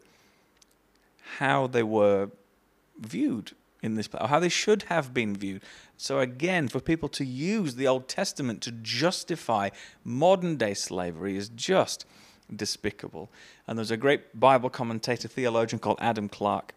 how 1.37 1.67
they 1.67 1.83
were 1.83 2.29
viewed 2.99 3.51
in 3.81 3.95
this, 3.95 4.09
or 4.19 4.27
how 4.27 4.39
they 4.39 4.49
should 4.49 4.83
have 4.83 5.13
been 5.13 5.35
viewed. 5.35 5.61
So, 5.95 6.19
again, 6.19 6.67
for 6.67 6.79
people 6.79 7.07
to 7.09 7.23
use 7.23 7.75
the 7.75 7.87
Old 7.87 8.07
Testament 8.07 8.61
to 8.63 8.71
justify 8.71 9.69
modern 10.03 10.57
day 10.57 10.73
slavery 10.73 11.37
is 11.37 11.49
just 11.49 12.05
despicable. 12.53 13.29
And 13.67 13.77
there's 13.77 13.91
a 13.91 13.97
great 13.97 14.37
Bible 14.37 14.69
commentator, 14.69 15.27
theologian 15.27 15.79
called 15.79 15.99
Adam 16.01 16.27
Clarke. 16.27 16.73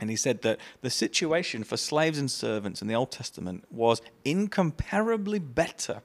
And 0.00 0.08
he 0.08 0.16
said 0.16 0.40
that 0.42 0.58
the 0.80 0.88
situation 0.88 1.64
for 1.64 1.76
slaves 1.76 2.18
and 2.18 2.30
servants 2.30 2.80
in 2.80 2.88
the 2.88 2.94
Old 2.94 3.10
Testament 3.10 3.64
was 3.70 4.00
incomparably 4.24 5.38
better 5.38 6.00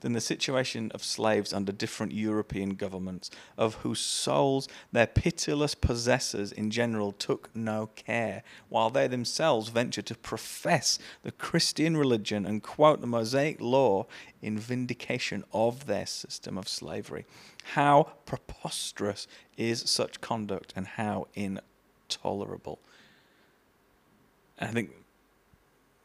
than 0.00 0.12
the 0.12 0.20
situation 0.20 0.90
of 0.94 1.04
slaves 1.04 1.52
under 1.52 1.72
different 1.72 2.12
European 2.12 2.70
governments, 2.70 3.30
of 3.56 3.76
whose 3.76 4.00
souls 4.00 4.68
their 4.92 5.06
pitiless 5.06 5.74
possessors 5.74 6.52
in 6.52 6.70
general 6.70 7.12
took 7.12 7.54
no 7.54 7.88
care, 7.94 8.42
while 8.68 8.90
they 8.90 9.06
themselves 9.06 9.68
ventured 9.68 10.06
to 10.06 10.14
profess 10.14 10.98
the 11.22 11.32
Christian 11.32 11.96
religion 11.96 12.46
and 12.46 12.62
quote 12.62 13.00
the 13.00 13.06
Mosaic 13.06 13.60
law 13.60 14.06
in 14.42 14.58
vindication 14.58 15.44
of 15.52 15.86
their 15.86 16.06
system 16.06 16.58
of 16.58 16.68
slavery. 16.68 17.24
How 17.72 18.12
preposterous 18.26 19.26
is 19.56 19.80
such 19.80 20.20
conduct 20.20 20.72
and 20.76 20.86
how 20.86 21.28
intolerable. 21.34 22.78
I 24.60 24.66
think 24.66 24.90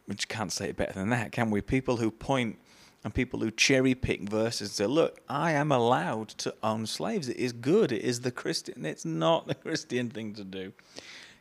we 0.08 0.16
can't 0.16 0.52
say 0.52 0.70
it 0.70 0.78
better 0.78 0.94
than 0.94 1.10
that, 1.10 1.32
can 1.32 1.52
we? 1.52 1.62
People 1.62 1.98
who 1.98 2.10
point 2.10 2.58
and 3.04 3.14
people 3.14 3.40
who 3.40 3.52
cherry 3.52 3.96
pick 3.96 4.22
verses 4.22 4.70
and 4.70 4.72
say, 4.72 4.86
"Look, 4.86 5.22
I 5.30 5.52
am 5.52 5.72
allowed 5.72 6.30
to 6.30 6.54
own 6.62 6.86
slaves. 6.86 7.30
It 7.30 7.38
is 7.38 7.54
good. 7.54 7.92
It 7.92 8.02
is 8.02 8.22
the 8.22 8.32
Christian. 8.32 8.86
It's 8.86 9.06
not 9.06 9.48
the 9.48 9.56
Christian 9.66 10.10
thing 10.10 10.34
to 10.34 10.44
do." 10.44 10.74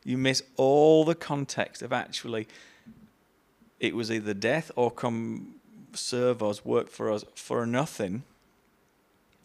You 0.04 0.16
miss 0.16 0.42
all 0.56 1.04
the 1.04 1.14
context 1.14 1.82
of 1.82 1.92
actually. 1.92 2.46
It 3.80 3.94
was 3.94 4.10
either 4.10 4.34
death 4.34 4.70
or 4.74 4.90
come 4.90 5.54
serve 5.92 6.42
us, 6.42 6.64
work 6.64 6.88
for 6.88 7.10
us 7.10 7.24
for 7.34 7.66
nothing. 7.66 8.24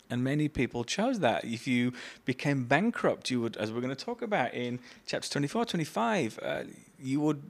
And 0.09 0.23
many 0.23 0.47
people 0.47 0.83
chose 0.83 1.19
that. 1.19 1.43
If 1.43 1.67
you 1.67 1.93
became 2.25 2.65
bankrupt, 2.65 3.31
you 3.31 3.41
would, 3.41 3.57
as 3.57 3.71
we're 3.71 3.81
going 3.81 3.95
to 3.95 4.05
talk 4.05 4.21
about 4.21 4.53
in 4.53 4.79
chapters 5.07 5.29
24, 5.31 5.65
25, 5.65 6.39
uh, 6.41 6.63
you 6.99 7.19
would 7.21 7.41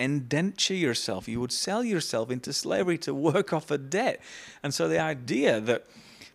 indenture 0.00 0.74
yourself. 0.74 1.28
You 1.28 1.40
would 1.40 1.52
sell 1.52 1.84
yourself 1.84 2.30
into 2.30 2.52
slavery 2.52 2.98
to 2.98 3.14
work 3.14 3.52
off 3.52 3.70
a 3.70 3.78
debt. 3.78 4.20
And 4.62 4.74
so 4.74 4.88
the 4.88 4.98
idea 4.98 5.60
that 5.60 5.86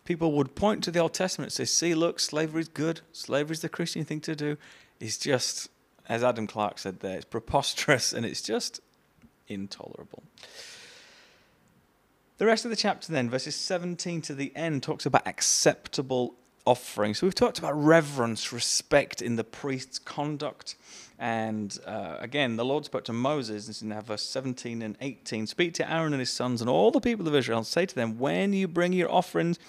people 0.06 0.32
would 0.34 0.56
point 0.56 0.84
to 0.84 0.92
the 0.92 1.00
Old 1.00 1.14
Testament 1.14 1.48
and 1.48 1.54
say, 1.54 1.66
see, 1.66 1.96
look, 1.96 2.20
slavery 2.20 2.62
is 2.62 2.70
good, 2.70 3.02
slavery 3.12 3.54
is 3.54 3.62
the 3.62 3.70
Christian 3.70 4.06
thing 4.06 4.22
to 4.22 4.36
do, 4.36 4.58
is 5.00 5.18
just, 5.18 5.68
as 6.08 6.24
Adam 6.24 6.48
Clarke 6.48 6.80
said 6.80 7.00
there, 7.00 7.18
it's 7.18 7.26
preposterous 7.26 8.14
and 8.14 8.26
it's 8.26 8.42
just 8.42 8.80
intolerable. 9.48 10.24
The 12.38 12.46
rest 12.46 12.66
of 12.66 12.72
the 12.72 12.78
chapter, 12.78 13.12
then, 13.12 13.30
verses 13.30 13.56
17 13.56 14.22
to 14.24 14.36
the 14.36 14.56
end, 14.56 14.84
talks 14.84 15.06
about 15.06 15.26
acceptable 15.26 16.36
offering. 16.66 17.14
So 17.14 17.28
we've 17.28 17.36
talked 17.36 17.60
about 17.60 17.74
reverence, 17.74 18.52
respect 18.52 19.22
in 19.22 19.36
the 19.36 19.44
priest's 19.44 20.00
conduct. 20.00 20.76
And 21.18 21.78
uh, 21.86 22.18
again, 22.20 22.58
the 22.58 22.66
Lord 22.66 22.86
spoke 22.86 23.06
to 23.06 23.14
Moses, 23.14 23.68
this 23.68 23.78
is 23.78 23.84
now 23.84 24.02
verse 24.02 24.24
17 24.24 24.82
and 24.82 24.98
18 25.00 25.48
Speak 25.48 25.74
to 25.76 25.92
Aaron 25.92 26.14
and 26.14 26.20
his 26.20 26.32
sons 26.32 26.62
and 26.62 26.70
all 26.70 26.92
the 26.92 27.00
people 27.00 27.28
of 27.28 27.36
Israel, 27.36 27.60
and 27.60 27.68
say 27.68 27.86
to 27.86 27.96
them, 27.96 28.20
When 28.20 28.54
you 28.54 28.68
bring 28.68 28.94
your 28.94 29.12
offerings, 29.12 29.60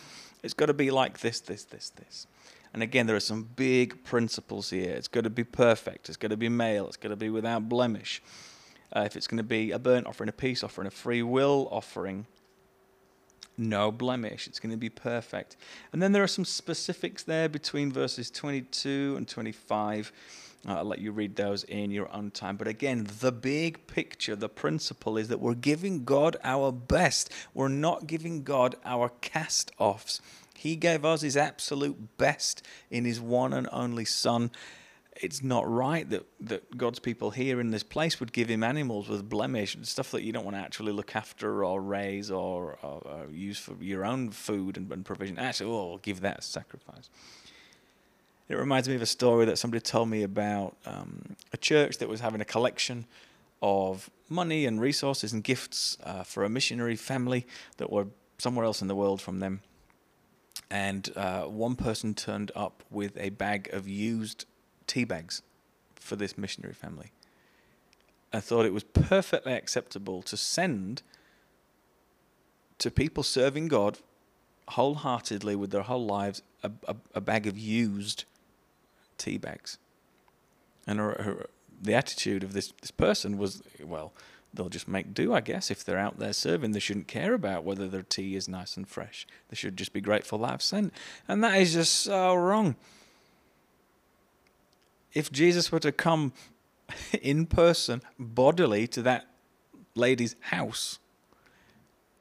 it's 0.43 0.55
got 0.55 0.67
to 0.67 0.75
be 0.75 0.91
like 0.91 1.21
this, 1.21 1.41
this, 1.41 1.65
this, 1.65 1.91
this. 1.91 2.27
And 2.75 2.83
again, 2.83 3.07
there 3.07 3.17
are 3.17 3.21
some 3.21 3.49
big 3.57 4.05
principles 4.05 4.71
here. 4.71 4.91
It's 4.91 5.09
got 5.09 5.25
to 5.25 5.31
be 5.31 5.45
perfect, 5.45 6.09
it's 6.09 6.19
got 6.19 6.29
to 6.29 6.37
be 6.37 6.49
male, 6.49 6.87
it's 6.89 6.97
got 6.97 7.09
to 7.11 7.17
be 7.17 7.31
without 7.31 7.69
blemish. 7.69 8.23
Uh, 8.95 9.01
if 9.01 9.17
it's 9.17 9.27
going 9.27 9.39
to 9.39 9.45
be 9.45 9.73
a 9.73 9.79
burnt 9.79 10.07
offering, 10.07 10.29
a 10.29 10.33
peace 10.33 10.63
offering, 10.65 10.87
a 10.87 10.91
free 10.91 11.23
will 11.23 11.69
offering, 11.71 12.27
no 13.59 13.91
blemish. 13.91 14.47
It's 14.47 14.61
going 14.61 14.71
to 14.71 14.77
be 14.77 14.89
perfect. 14.89 15.57
And 15.93 16.03
then 16.03 16.13
there 16.13 16.23
are 16.23 16.29
some 16.29 16.45
specifics 16.45 17.23
there 17.23 17.49
between 17.49 17.93
verses 17.93 18.31
22 18.31 19.15
and 19.17 19.27
25. 19.27 20.13
Uh, 20.69 20.75
I'll 20.75 20.85
let 20.85 20.99
you 20.99 21.13
read 21.13 21.37
those 21.37 21.65
in 21.65 21.91
your 21.91 22.13
own 22.15 22.31
time. 22.31 22.57
But 22.57 22.69
again, 22.69 23.07
the 23.21 23.33
big 23.33 23.87
picture, 23.87 24.35
the 24.35 24.49
principle 24.49 25.17
is 25.17 25.29
that 25.29 25.41
we're 25.41 25.55
giving 25.55 26.05
God 26.05 26.37
our 26.43 26.73
best. 26.73 27.33
We're 27.55 27.69
not 27.69 28.07
giving 28.07 28.43
God 28.43 28.75
our 28.85 29.11
cast 29.21 29.71
offs. 29.79 30.21
He 30.55 30.75
gave 30.75 31.05
us 31.05 31.21
his 31.21 31.37
absolute 31.37 32.17
best 32.17 32.63
in 32.91 33.05
his 33.05 33.21
one 33.21 33.53
and 33.53 33.69
only 33.71 34.05
Son 34.05 34.51
it's 35.21 35.43
not 35.43 35.69
right 35.69 36.09
that, 36.11 36.27
that 36.41 36.77
God's 36.77 36.99
people 36.99 37.31
here 37.31 37.61
in 37.61 37.71
this 37.71 37.83
place 37.83 38.21
would 38.21 38.33
give 38.33 38.49
him 38.49 38.63
animals 38.63 39.09
with 39.09 39.29
blemish, 39.29 39.75
and 39.75 39.87
stuff 39.87 40.11
that 40.11 40.23
you 40.23 40.33
don't 40.33 40.45
want 40.45 40.57
to 40.57 40.61
actually 40.61 40.93
look 40.93 41.17
after 41.17 41.65
or 41.65 41.81
raise 41.81 42.31
or, 42.31 42.79
or, 42.83 43.03
or 43.05 43.27
use 43.31 43.59
for 43.59 43.75
your 43.81 44.05
own 44.05 44.31
food 44.31 44.77
and, 44.77 44.91
and 44.93 45.05
provision. 45.05 45.39
Actually, 45.39 45.71
oh, 45.71 45.99
give 46.03 46.21
that 46.21 46.39
as 46.39 46.45
sacrifice. 46.45 47.09
It 48.49 48.57
reminds 48.57 48.89
me 48.89 48.95
of 48.95 49.03
a 49.03 49.07
story 49.07 49.45
that 49.47 49.59
somebody 49.59 49.81
told 49.81 50.09
me 50.09 50.23
about 50.23 50.77
um, 50.87 51.37
a 51.53 51.57
church 51.57 51.99
that 51.99 52.09
was 52.09 52.21
having 52.21 52.41
a 52.41 52.45
collection 52.45 53.07
of 53.61 54.09
money 54.29 54.67
and 54.67 54.81
resources 54.81 55.33
and 55.33 55.43
gifts 55.43 55.99
uh, 56.05 56.23
for 56.23 56.45
a 56.45 56.49
missionary 56.49 56.97
family 56.97 57.47
that 57.79 57.91
were 57.91 58.07
somewhere 58.39 58.65
else 58.65 58.83
in 58.83 58.89
the 58.89 58.95
world 58.95 59.21
from 59.21 59.41
them. 59.41 59.63
And 60.71 61.11
uh, 61.17 61.43
one 61.43 61.77
person 61.77 62.15
turned 62.15 62.53
up 62.55 62.83
with 62.91 63.17
a 63.19 63.31
bag 63.31 63.71
of 63.73 63.89
used 63.89 64.47
tea 64.87 65.05
bags 65.05 65.43
for 65.95 66.17
this 66.17 66.39
missionary 66.39 66.75
family. 66.75 67.13
I 68.33 68.41
thought 68.41 68.67
it 68.67 68.73
was 68.73 68.85
perfectly 68.85 69.55
acceptable 69.55 70.23
to 70.23 70.37
send 70.37 71.03
to 72.79 72.91
people 72.91 73.23
serving 73.23 73.69
God 73.69 73.99
wholeheartedly 74.71 75.57
with 75.57 75.71
their 75.71 75.83
whole 75.83 76.05
lives 76.05 76.43
a, 76.63 76.71
a, 76.87 76.97
a 77.15 77.21
bag 77.21 77.47
of 77.47 77.57
used 77.57 78.25
tea 79.17 79.39
bags. 79.39 79.79
And 80.87 80.99
her, 80.99 81.23
her, 81.23 81.47
the 81.81 81.95
attitude 81.95 82.43
of 82.43 82.53
this, 82.53 82.73
this 82.81 82.91
person 82.91 83.39
was, 83.39 83.63
well, 83.83 84.13
they'll 84.53 84.69
just 84.69 84.89
make 84.89 85.15
do, 85.15 85.33
I 85.35 85.41
guess. 85.41 85.71
If 85.71 85.85
they're 85.85 85.99
out 85.99 86.19
there 86.19 86.33
serving, 86.33 86.73
they 86.73 86.81
shouldn't 86.81 87.09
care 87.09 87.35
about 87.35 87.65
whether 87.65 87.89
their 87.89 88.03
tea 88.03 88.37
is 88.37 88.49
nice 88.49 88.77
and 88.77 88.89
fresh. 88.89 89.27
They 89.49 89.57
should 89.57 89.77
just 89.77 89.93
be 89.93 90.01
grateful 90.01 90.39
that 90.39 90.53
I've 90.53 90.63
sent. 90.63 90.93
And 91.29 91.43
that 91.45 91.59
is 91.61 91.75
just 91.75 91.93
so 91.93 92.35
wrong 92.35 92.77
if 95.17 95.33
Jesus 95.33 95.73
were 95.73 95.81
to 95.81 95.91
come 95.91 96.33
in 97.23 97.47
person, 97.47 98.03
bodily, 98.19 98.87
to 98.89 99.03
that 99.03 99.27
lady's 99.95 100.37
house, 100.41 100.99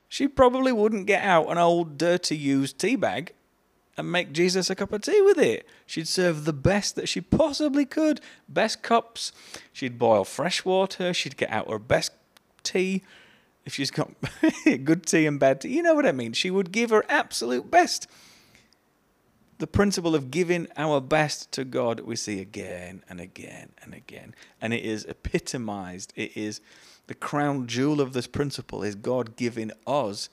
she 0.07 0.27
probably 0.29 0.71
wouldn't 0.71 1.05
get 1.05 1.21
out 1.23 1.51
an 1.51 1.57
old, 1.57 1.97
dirty, 1.97 2.37
used 2.37 2.79
tea 2.79 2.95
bag 2.95 3.33
and 3.97 4.09
make 4.09 4.31
Jesus 4.31 4.69
a 4.69 4.75
cup 4.75 4.93
of 4.93 5.01
tea 5.01 5.21
with 5.21 5.37
it. 5.37 5.67
She'd 5.85 6.07
serve 6.07 6.45
the 6.45 6.53
best 6.53 6.95
that 6.95 7.09
she 7.09 7.19
possibly 7.19 7.85
could. 7.85 8.21
Best 8.47 8.81
cups. 8.81 9.33
She'd 9.73 9.99
boil 9.99 10.23
fresh 10.23 10.63
water. 10.63 11.13
She'd 11.13 11.37
get 11.37 11.49
out 11.49 11.69
her 11.69 11.79
best 11.79 12.13
tea. 12.63 13.03
If 13.65 13.73
she's 13.73 13.91
got 13.91 14.11
good 14.83 15.05
tea 15.05 15.25
and 15.25 15.39
bad 15.39 15.61
tea, 15.61 15.75
you 15.75 15.83
know 15.83 15.95
what 15.95 16.05
I 16.05 16.13
mean. 16.13 16.31
She 16.31 16.49
would 16.49 16.71
give 16.71 16.91
her 16.91 17.03
absolute 17.09 17.69
best 17.69 18.07
the 19.57 19.67
principle 19.67 20.15
of 20.15 20.31
giving 20.31 20.67
our 20.75 20.99
best 20.99 21.51
to 21.53 21.63
God 21.63 22.01
we 22.01 22.15
see 22.15 22.41
again 22.41 23.03
and 23.09 23.19
again 23.21 23.69
and 23.81 23.93
again. 23.93 24.35
And 24.61 24.73
it 24.73 24.83
is 24.83 25.05
epitomized. 25.05 26.11
It 26.15 26.35
is 26.35 26.61
the 27.07 27.15
crown 27.15 27.67
jewel 27.67 28.01
of 28.01 28.13
this 28.13 28.27
principle 28.27 28.83
is 28.83 28.95
God 28.95 29.35
giving 29.35 29.71
us 29.85 30.29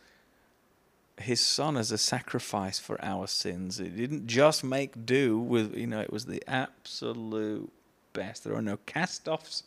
his 1.18 1.40
son 1.40 1.76
as 1.76 1.92
a 1.92 1.98
sacrifice 1.98 2.78
for 2.78 3.02
our 3.04 3.26
sins. 3.26 3.78
It 3.78 3.96
didn't 3.96 4.26
just 4.26 4.64
make 4.64 5.06
do 5.06 5.38
with, 5.38 5.76
you 5.76 5.86
know, 5.86 6.00
it 6.00 6.12
was 6.12 6.26
the 6.26 6.42
absolute 6.48 7.70
best. 8.12 8.44
There 8.44 8.54
are 8.54 8.62
no 8.62 8.78
cast 8.86 9.28
offs. 9.28 9.62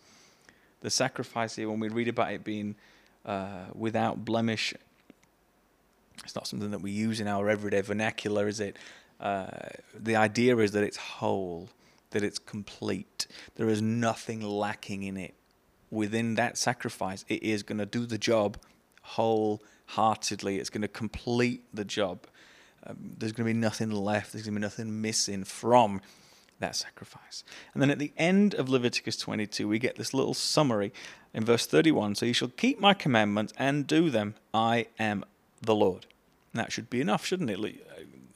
The 0.81 0.89
sacrifice 0.89 1.55
here, 1.55 1.69
when 1.69 1.79
we 1.79 1.89
read 1.89 2.07
about 2.07 2.33
it 2.33 2.43
being 2.43 2.75
uh, 3.25 3.65
without 3.73 4.25
blemish, 4.25 4.73
it's 6.23 6.35
not 6.35 6.47
something 6.47 6.71
that 6.71 6.81
we 6.81 6.91
use 6.91 7.19
in 7.19 7.27
our 7.27 7.49
everyday 7.49 7.81
vernacular, 7.81 8.47
is 8.47 8.59
it? 8.59 8.77
Uh, 9.19 9.47
the 9.97 10.15
idea 10.15 10.57
is 10.57 10.71
that 10.71 10.83
it's 10.83 10.97
whole, 10.97 11.69
that 12.11 12.23
it's 12.23 12.39
complete. 12.39 13.27
There 13.55 13.69
is 13.69 13.81
nothing 13.81 14.41
lacking 14.41 15.03
in 15.03 15.17
it. 15.17 15.35
Within 15.91 16.35
that 16.35 16.57
sacrifice, 16.57 17.23
it 17.27 17.41
is 17.43 17.63
going 17.63 17.77
to 17.77 17.85
do 17.85 18.05
the 18.05 18.17
job 18.17 18.57
wholeheartedly. 19.01 20.57
It's 20.57 20.69
going 20.69 20.81
to 20.81 20.87
complete 20.87 21.63
the 21.73 21.85
job. 21.85 22.27
Um, 22.85 22.97
there's 23.17 23.31
going 23.31 23.47
to 23.47 23.53
be 23.53 23.59
nothing 23.59 23.91
left. 23.91 24.33
There's 24.33 24.43
going 24.43 24.55
to 24.55 24.59
be 24.59 24.63
nothing 24.63 25.01
missing 25.01 25.43
from 25.43 26.01
that 26.59 26.75
sacrifice. 26.75 27.43
And 27.73 27.81
then 27.81 27.91
at 27.91 27.99
the 27.99 28.13
end 28.17 28.53
of 28.55 28.69
Leviticus 28.69 29.17
22, 29.17 29.67
we 29.67 29.79
get 29.79 29.95
this 29.95 30.13
little 30.13 30.33
summary 30.33 30.93
in 31.33 31.43
verse 31.45 31.65
31 31.65 32.15
So 32.15 32.25
you 32.25 32.33
shall 32.33 32.49
keep 32.49 32.79
my 32.79 32.93
commandments 32.93 33.53
and 33.57 33.85
do 33.85 34.09
them. 34.09 34.35
I 34.53 34.87
am 34.97 35.23
the 35.61 35.75
Lord. 35.75 36.05
And 36.53 36.59
that 36.59 36.71
should 36.71 36.89
be 36.89 37.01
enough, 37.01 37.25
shouldn't 37.25 37.49
it? 37.49 37.59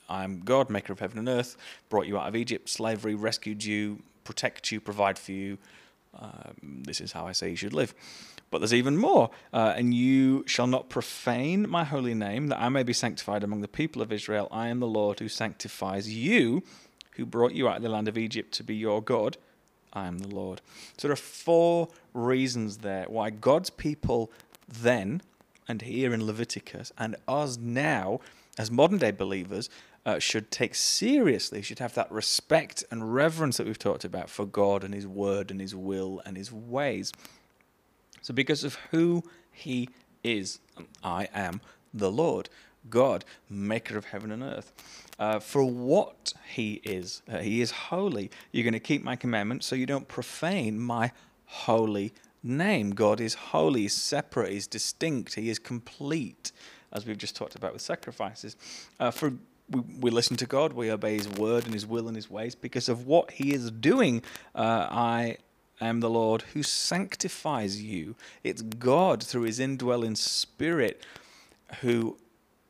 I 0.09 0.23
am 0.23 0.41
God, 0.41 0.69
maker 0.69 0.91
of 0.91 0.99
heaven 0.99 1.19
and 1.19 1.29
earth, 1.29 1.55
brought 1.89 2.07
you 2.07 2.17
out 2.17 2.27
of 2.27 2.35
Egypt, 2.35 2.69
slavery, 2.69 3.15
rescued 3.15 3.63
you, 3.63 4.01
protect 4.23 4.71
you, 4.71 4.81
provide 4.81 5.17
for 5.17 5.31
you. 5.31 5.57
Um, 6.19 6.83
this 6.83 6.99
is 6.99 7.11
how 7.11 7.27
I 7.27 7.31
say 7.31 7.51
you 7.51 7.55
should 7.55 7.73
live. 7.73 7.93
But 8.51 8.59
there's 8.59 8.73
even 8.73 8.97
more. 8.97 9.29
Uh, 9.53 9.73
and 9.77 9.93
you 9.93 10.43
shall 10.47 10.67
not 10.67 10.89
profane 10.89 11.69
my 11.69 11.83
holy 11.83 12.15
name, 12.15 12.47
that 12.47 12.59
I 12.59 12.69
may 12.69 12.83
be 12.83 12.93
sanctified 12.93 13.43
among 13.43 13.61
the 13.61 13.67
people 13.67 14.01
of 14.01 14.11
Israel. 14.11 14.47
I 14.51 14.69
am 14.69 14.79
the 14.79 14.87
Lord 14.87 15.19
who 15.19 15.29
sanctifies 15.29 16.13
you 16.13 16.63
who 17.19 17.25
brought 17.25 17.51
you 17.51 17.67
out 17.67 17.77
of 17.77 17.83
the 17.83 17.89
land 17.89 18.07
of 18.07 18.17
Egypt 18.17 18.53
to 18.53 18.63
be 18.63 18.75
your 18.75 19.01
God. 19.01 19.37
I 19.91 20.07
am 20.07 20.19
the 20.19 20.27
Lord. 20.27 20.61
So 20.97 21.07
there 21.07 21.13
are 21.13 21.17
four 21.17 21.89
reasons 22.13 22.77
there 22.77 23.05
why 23.07 23.29
God's 23.29 23.69
people 23.69 24.31
then, 24.67 25.21
and 25.67 25.81
here 25.81 26.13
in 26.13 26.25
Leviticus, 26.25 26.93
and 26.97 27.17
us 27.27 27.57
now, 27.57 28.21
as 28.57 28.71
modern 28.71 28.99
day 28.99 29.11
believers, 29.11 29.69
uh, 30.05 30.19
should 30.19 30.51
take 30.51 30.75
seriously, 30.75 31.61
should 31.61 31.79
have 31.79 31.93
that 31.95 32.11
respect 32.11 32.83
and 32.91 33.13
reverence 33.13 33.57
that 33.57 33.67
we've 33.67 33.79
talked 33.79 34.03
about 34.03 34.29
for 34.29 34.45
God 34.45 34.83
and 34.83 34.93
His 34.93 35.07
Word 35.07 35.51
and 35.51 35.59
His 35.59 35.75
will 35.75 36.21
and 36.25 36.37
His 36.37 36.51
ways. 36.51 37.11
So, 38.21 38.33
because 38.33 38.63
of 38.63 38.75
who 38.91 39.23
He 39.51 39.89
is, 40.23 40.59
I 41.03 41.27
am 41.33 41.61
the 41.93 42.11
Lord. 42.11 42.49
God, 42.89 43.25
maker 43.49 43.97
of 43.97 44.05
heaven 44.05 44.31
and 44.31 44.41
earth. 44.41 44.71
Uh, 45.19 45.39
for 45.39 45.65
what 45.65 46.33
he 46.47 46.79
is. 46.85 47.21
Uh, 47.29 47.39
he 47.39 47.59
is 47.59 47.71
holy. 47.71 48.31
You're 48.53 48.63
going 48.63 48.73
to 48.73 48.79
keep 48.79 49.03
my 49.03 49.17
commandments 49.17 49.65
so 49.65 49.75
you 49.75 49.85
don't 49.85 50.07
profane 50.07 50.79
my 50.79 51.11
holy 51.45 52.13
name. 52.41 52.91
God 52.91 53.19
is 53.19 53.33
holy, 53.33 53.81
he's 53.81 53.93
separate, 53.93 54.51
he's 54.51 54.67
distinct, 54.67 55.35
he 55.35 55.49
is 55.49 55.59
complete, 55.59 56.51
as 56.93 57.05
we've 57.05 57.17
just 57.17 57.35
talked 57.35 57.55
about 57.55 57.73
with 57.73 57.81
sacrifices. 57.81 58.55
Uh, 58.99 59.11
for 59.11 59.33
we, 59.69 59.81
we, 59.99 60.11
listen 60.11 60.37
to 60.37 60.45
God, 60.45 60.73
we 60.73 60.91
obey 60.91 61.15
his 61.15 61.29
word 61.29 61.65
and 61.65 61.73
his 61.73 61.85
will 61.85 62.07
and 62.07 62.15
his 62.15 62.29
ways 62.29 62.55
because 62.55 62.89
of 62.89 63.05
what 63.07 63.31
he 63.31 63.53
is 63.53 63.71
doing. 63.71 64.21
Uh, 64.55 64.87
I 64.89 65.37
am 65.81 65.99
the 65.99 66.09
Lord 66.09 66.43
who 66.53 66.63
sanctifies 66.63 67.81
you. 67.81 68.15
It's 68.43 68.61
God 68.61 69.23
through 69.23 69.43
his 69.43 69.59
indwelling 69.59 70.15
spirit 70.15 71.03
who 71.81 72.17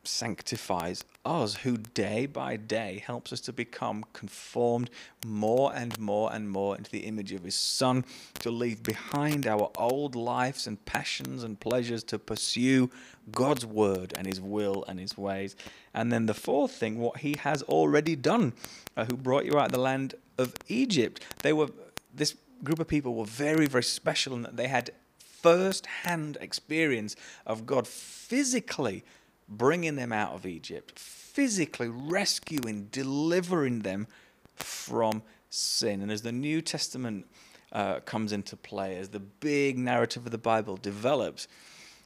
sanctifies 0.09 1.03
us, 1.23 1.55
who 1.55 1.77
day 1.77 2.25
by 2.25 2.55
day 2.55 3.03
helps 3.05 3.31
us 3.31 3.39
to 3.41 3.53
become 3.53 4.03
conformed 4.13 4.89
more 5.25 5.71
and 5.75 5.97
more 5.99 6.33
and 6.33 6.49
more 6.49 6.75
into 6.75 6.91
the 6.91 7.05
image 7.05 7.31
of 7.31 7.43
His 7.43 7.55
Son, 7.55 8.03
to 8.39 8.49
leave 8.49 8.83
behind 8.83 9.45
our 9.45 9.71
old 9.77 10.15
lives 10.15 10.67
and 10.67 10.83
passions 10.85 11.43
and 11.43 11.59
pleasures, 11.59 12.03
to 12.05 12.19
pursue 12.19 12.89
God's 13.31 13.65
word 13.65 14.13
and 14.17 14.25
His 14.25 14.41
will 14.41 14.83
and 14.87 14.99
His 14.99 15.17
ways. 15.17 15.55
And 15.93 16.11
then 16.11 16.25
the 16.25 16.33
fourth 16.33 16.71
thing, 16.71 16.99
what 16.99 17.17
He 17.17 17.35
has 17.39 17.61
already 17.63 18.15
done, 18.15 18.53
uh, 18.97 19.05
who 19.05 19.15
brought 19.15 19.45
you 19.45 19.57
out 19.57 19.67
of 19.67 19.71
the 19.71 19.79
land 19.79 20.15
of 20.37 20.55
Egypt. 20.67 21.23
They 21.43 21.53
were, 21.53 21.69
this 22.13 22.35
group 22.63 22.79
of 22.79 22.87
people 22.87 23.13
were 23.13 23.25
very, 23.25 23.67
very 23.67 23.83
special 23.83 24.33
in 24.33 24.41
that 24.41 24.57
they 24.57 24.67
had 24.67 24.91
first 25.41 25.85
hand 25.85 26.37
experience 26.41 27.15
of 27.45 27.65
God 27.65 27.87
physically 27.87 29.03
bringing 29.49 29.95
them 29.95 30.11
out 30.11 30.33
of 30.33 30.45
Egypt, 30.45 30.97
physically 30.97 31.89
rescuing, 31.89 32.87
delivering 32.91 33.79
them 33.79 34.07
from 34.55 35.23
sin. 35.49 36.01
And 36.01 36.11
as 36.11 36.21
the 36.21 36.31
New 36.31 36.61
Testament 36.61 37.25
uh, 37.71 37.99
comes 38.01 38.31
into 38.31 38.55
play, 38.55 38.97
as 38.97 39.09
the 39.09 39.19
big 39.19 39.77
narrative 39.77 40.25
of 40.25 40.31
the 40.31 40.37
Bible 40.37 40.77
develops, 40.77 41.47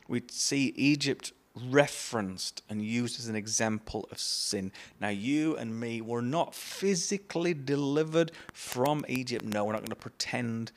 we 0.08 0.23
see 0.29 0.73
Egypt 0.75 1.34
referenced 1.69 2.63
and 2.69 2.82
used 2.82 3.19
as 3.19 3.27
an 3.27 3.36
example 3.36 4.08
of 4.12 4.17
sin. 4.17 4.71
Now, 4.99 5.10
you 5.10 5.56
and 5.56 5.79
me 5.79 6.01
were 6.01 6.21
not 6.21 6.56
physically 6.56 7.53
delivered 7.53 8.32
from 8.53 9.06
Egypt. 9.08 9.45
No, 9.45 9.65
we're 9.65 9.73
not 9.73 9.82
going 9.82 9.89
to 9.89 9.95
pretend 9.95 10.71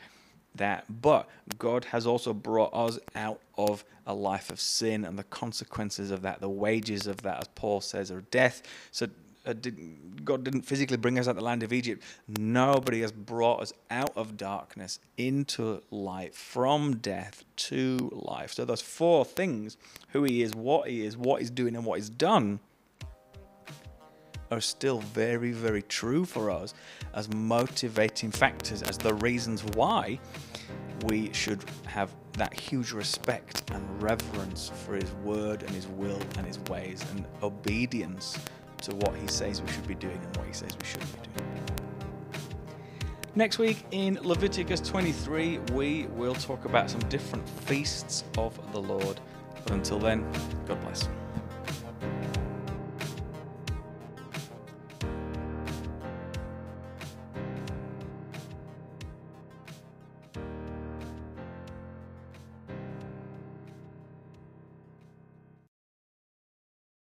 that. 0.56 0.84
But 1.02 1.28
God 1.58 1.86
has 1.86 2.06
also 2.06 2.32
brought 2.32 2.74
us 2.74 2.98
out 3.14 3.40
of 3.56 3.84
a 4.06 4.14
life 4.14 4.50
of 4.50 4.60
sin 4.60 5.04
and 5.04 5.18
the 5.18 5.24
consequences 5.24 6.10
of 6.10 6.22
that, 6.22 6.40
the 6.40 6.48
wages 6.48 7.06
of 7.06 7.22
that, 7.22 7.40
as 7.40 7.48
Paul 7.54 7.80
says, 7.80 8.10
are 8.10 8.22
death. 8.30 8.62
So 8.92 9.08
uh, 9.46 9.52
did, 9.52 10.24
God 10.24 10.44
didn't 10.44 10.62
physically 10.62 10.96
bring 10.96 11.18
us 11.18 11.28
out 11.28 11.32
of 11.32 11.36
the 11.36 11.44
land 11.44 11.62
of 11.62 11.72
Egypt. 11.72 12.02
Nobody 12.26 13.00
has 13.02 13.12
brought 13.12 13.62
us 13.62 13.72
out 13.90 14.10
of 14.16 14.36
darkness 14.36 14.98
into 15.16 15.82
light, 15.90 16.34
from 16.34 16.96
death 16.96 17.44
to 17.56 18.10
life. 18.12 18.52
So 18.52 18.64
those 18.64 18.82
four 18.82 19.24
things 19.24 19.76
who 20.08 20.24
He 20.24 20.42
is, 20.42 20.54
what 20.54 20.88
He 20.88 21.04
is, 21.04 21.16
what 21.16 21.40
He's 21.40 21.50
doing, 21.50 21.76
and 21.76 21.84
what 21.84 21.98
He's 21.98 22.10
done 22.10 22.58
are 24.50 24.60
still 24.60 25.00
very, 25.00 25.52
very 25.52 25.82
true 25.82 26.24
for 26.24 26.50
us 26.50 26.74
as 27.14 27.32
motivating 27.34 28.30
factors, 28.30 28.82
as 28.82 28.98
the 28.98 29.14
reasons 29.14 29.64
why 29.74 30.18
we 31.04 31.32
should 31.32 31.64
have 31.86 32.10
that 32.32 32.58
huge 32.58 32.92
respect 32.92 33.62
and 33.72 34.02
reverence 34.02 34.70
for 34.84 34.94
His 34.94 35.10
word 35.24 35.62
and 35.62 35.70
His 35.70 35.86
will 35.88 36.20
and 36.36 36.46
His 36.46 36.58
ways 36.70 37.04
and 37.12 37.26
obedience 37.42 38.38
to 38.82 38.94
what 38.96 39.14
He 39.16 39.26
says 39.26 39.62
we 39.62 39.70
should 39.72 39.86
be 39.86 39.94
doing 39.94 40.18
and 40.22 40.36
what 40.36 40.46
He 40.46 40.52
says 40.52 40.76
we 40.78 40.86
shouldn't 40.86 41.12
be 41.12 41.28
doing. 41.38 41.66
Next 43.34 43.58
week 43.58 43.84
in 43.90 44.18
Leviticus 44.22 44.80
23, 44.80 45.58
we 45.72 46.06
will 46.06 46.34
talk 46.34 46.64
about 46.64 46.88
some 46.88 47.00
different 47.10 47.46
feasts 47.46 48.24
of 48.38 48.58
the 48.72 48.80
Lord. 48.80 49.20
But 49.62 49.72
until 49.72 49.98
then, 49.98 50.26
God 50.66 50.80
bless. 50.80 51.06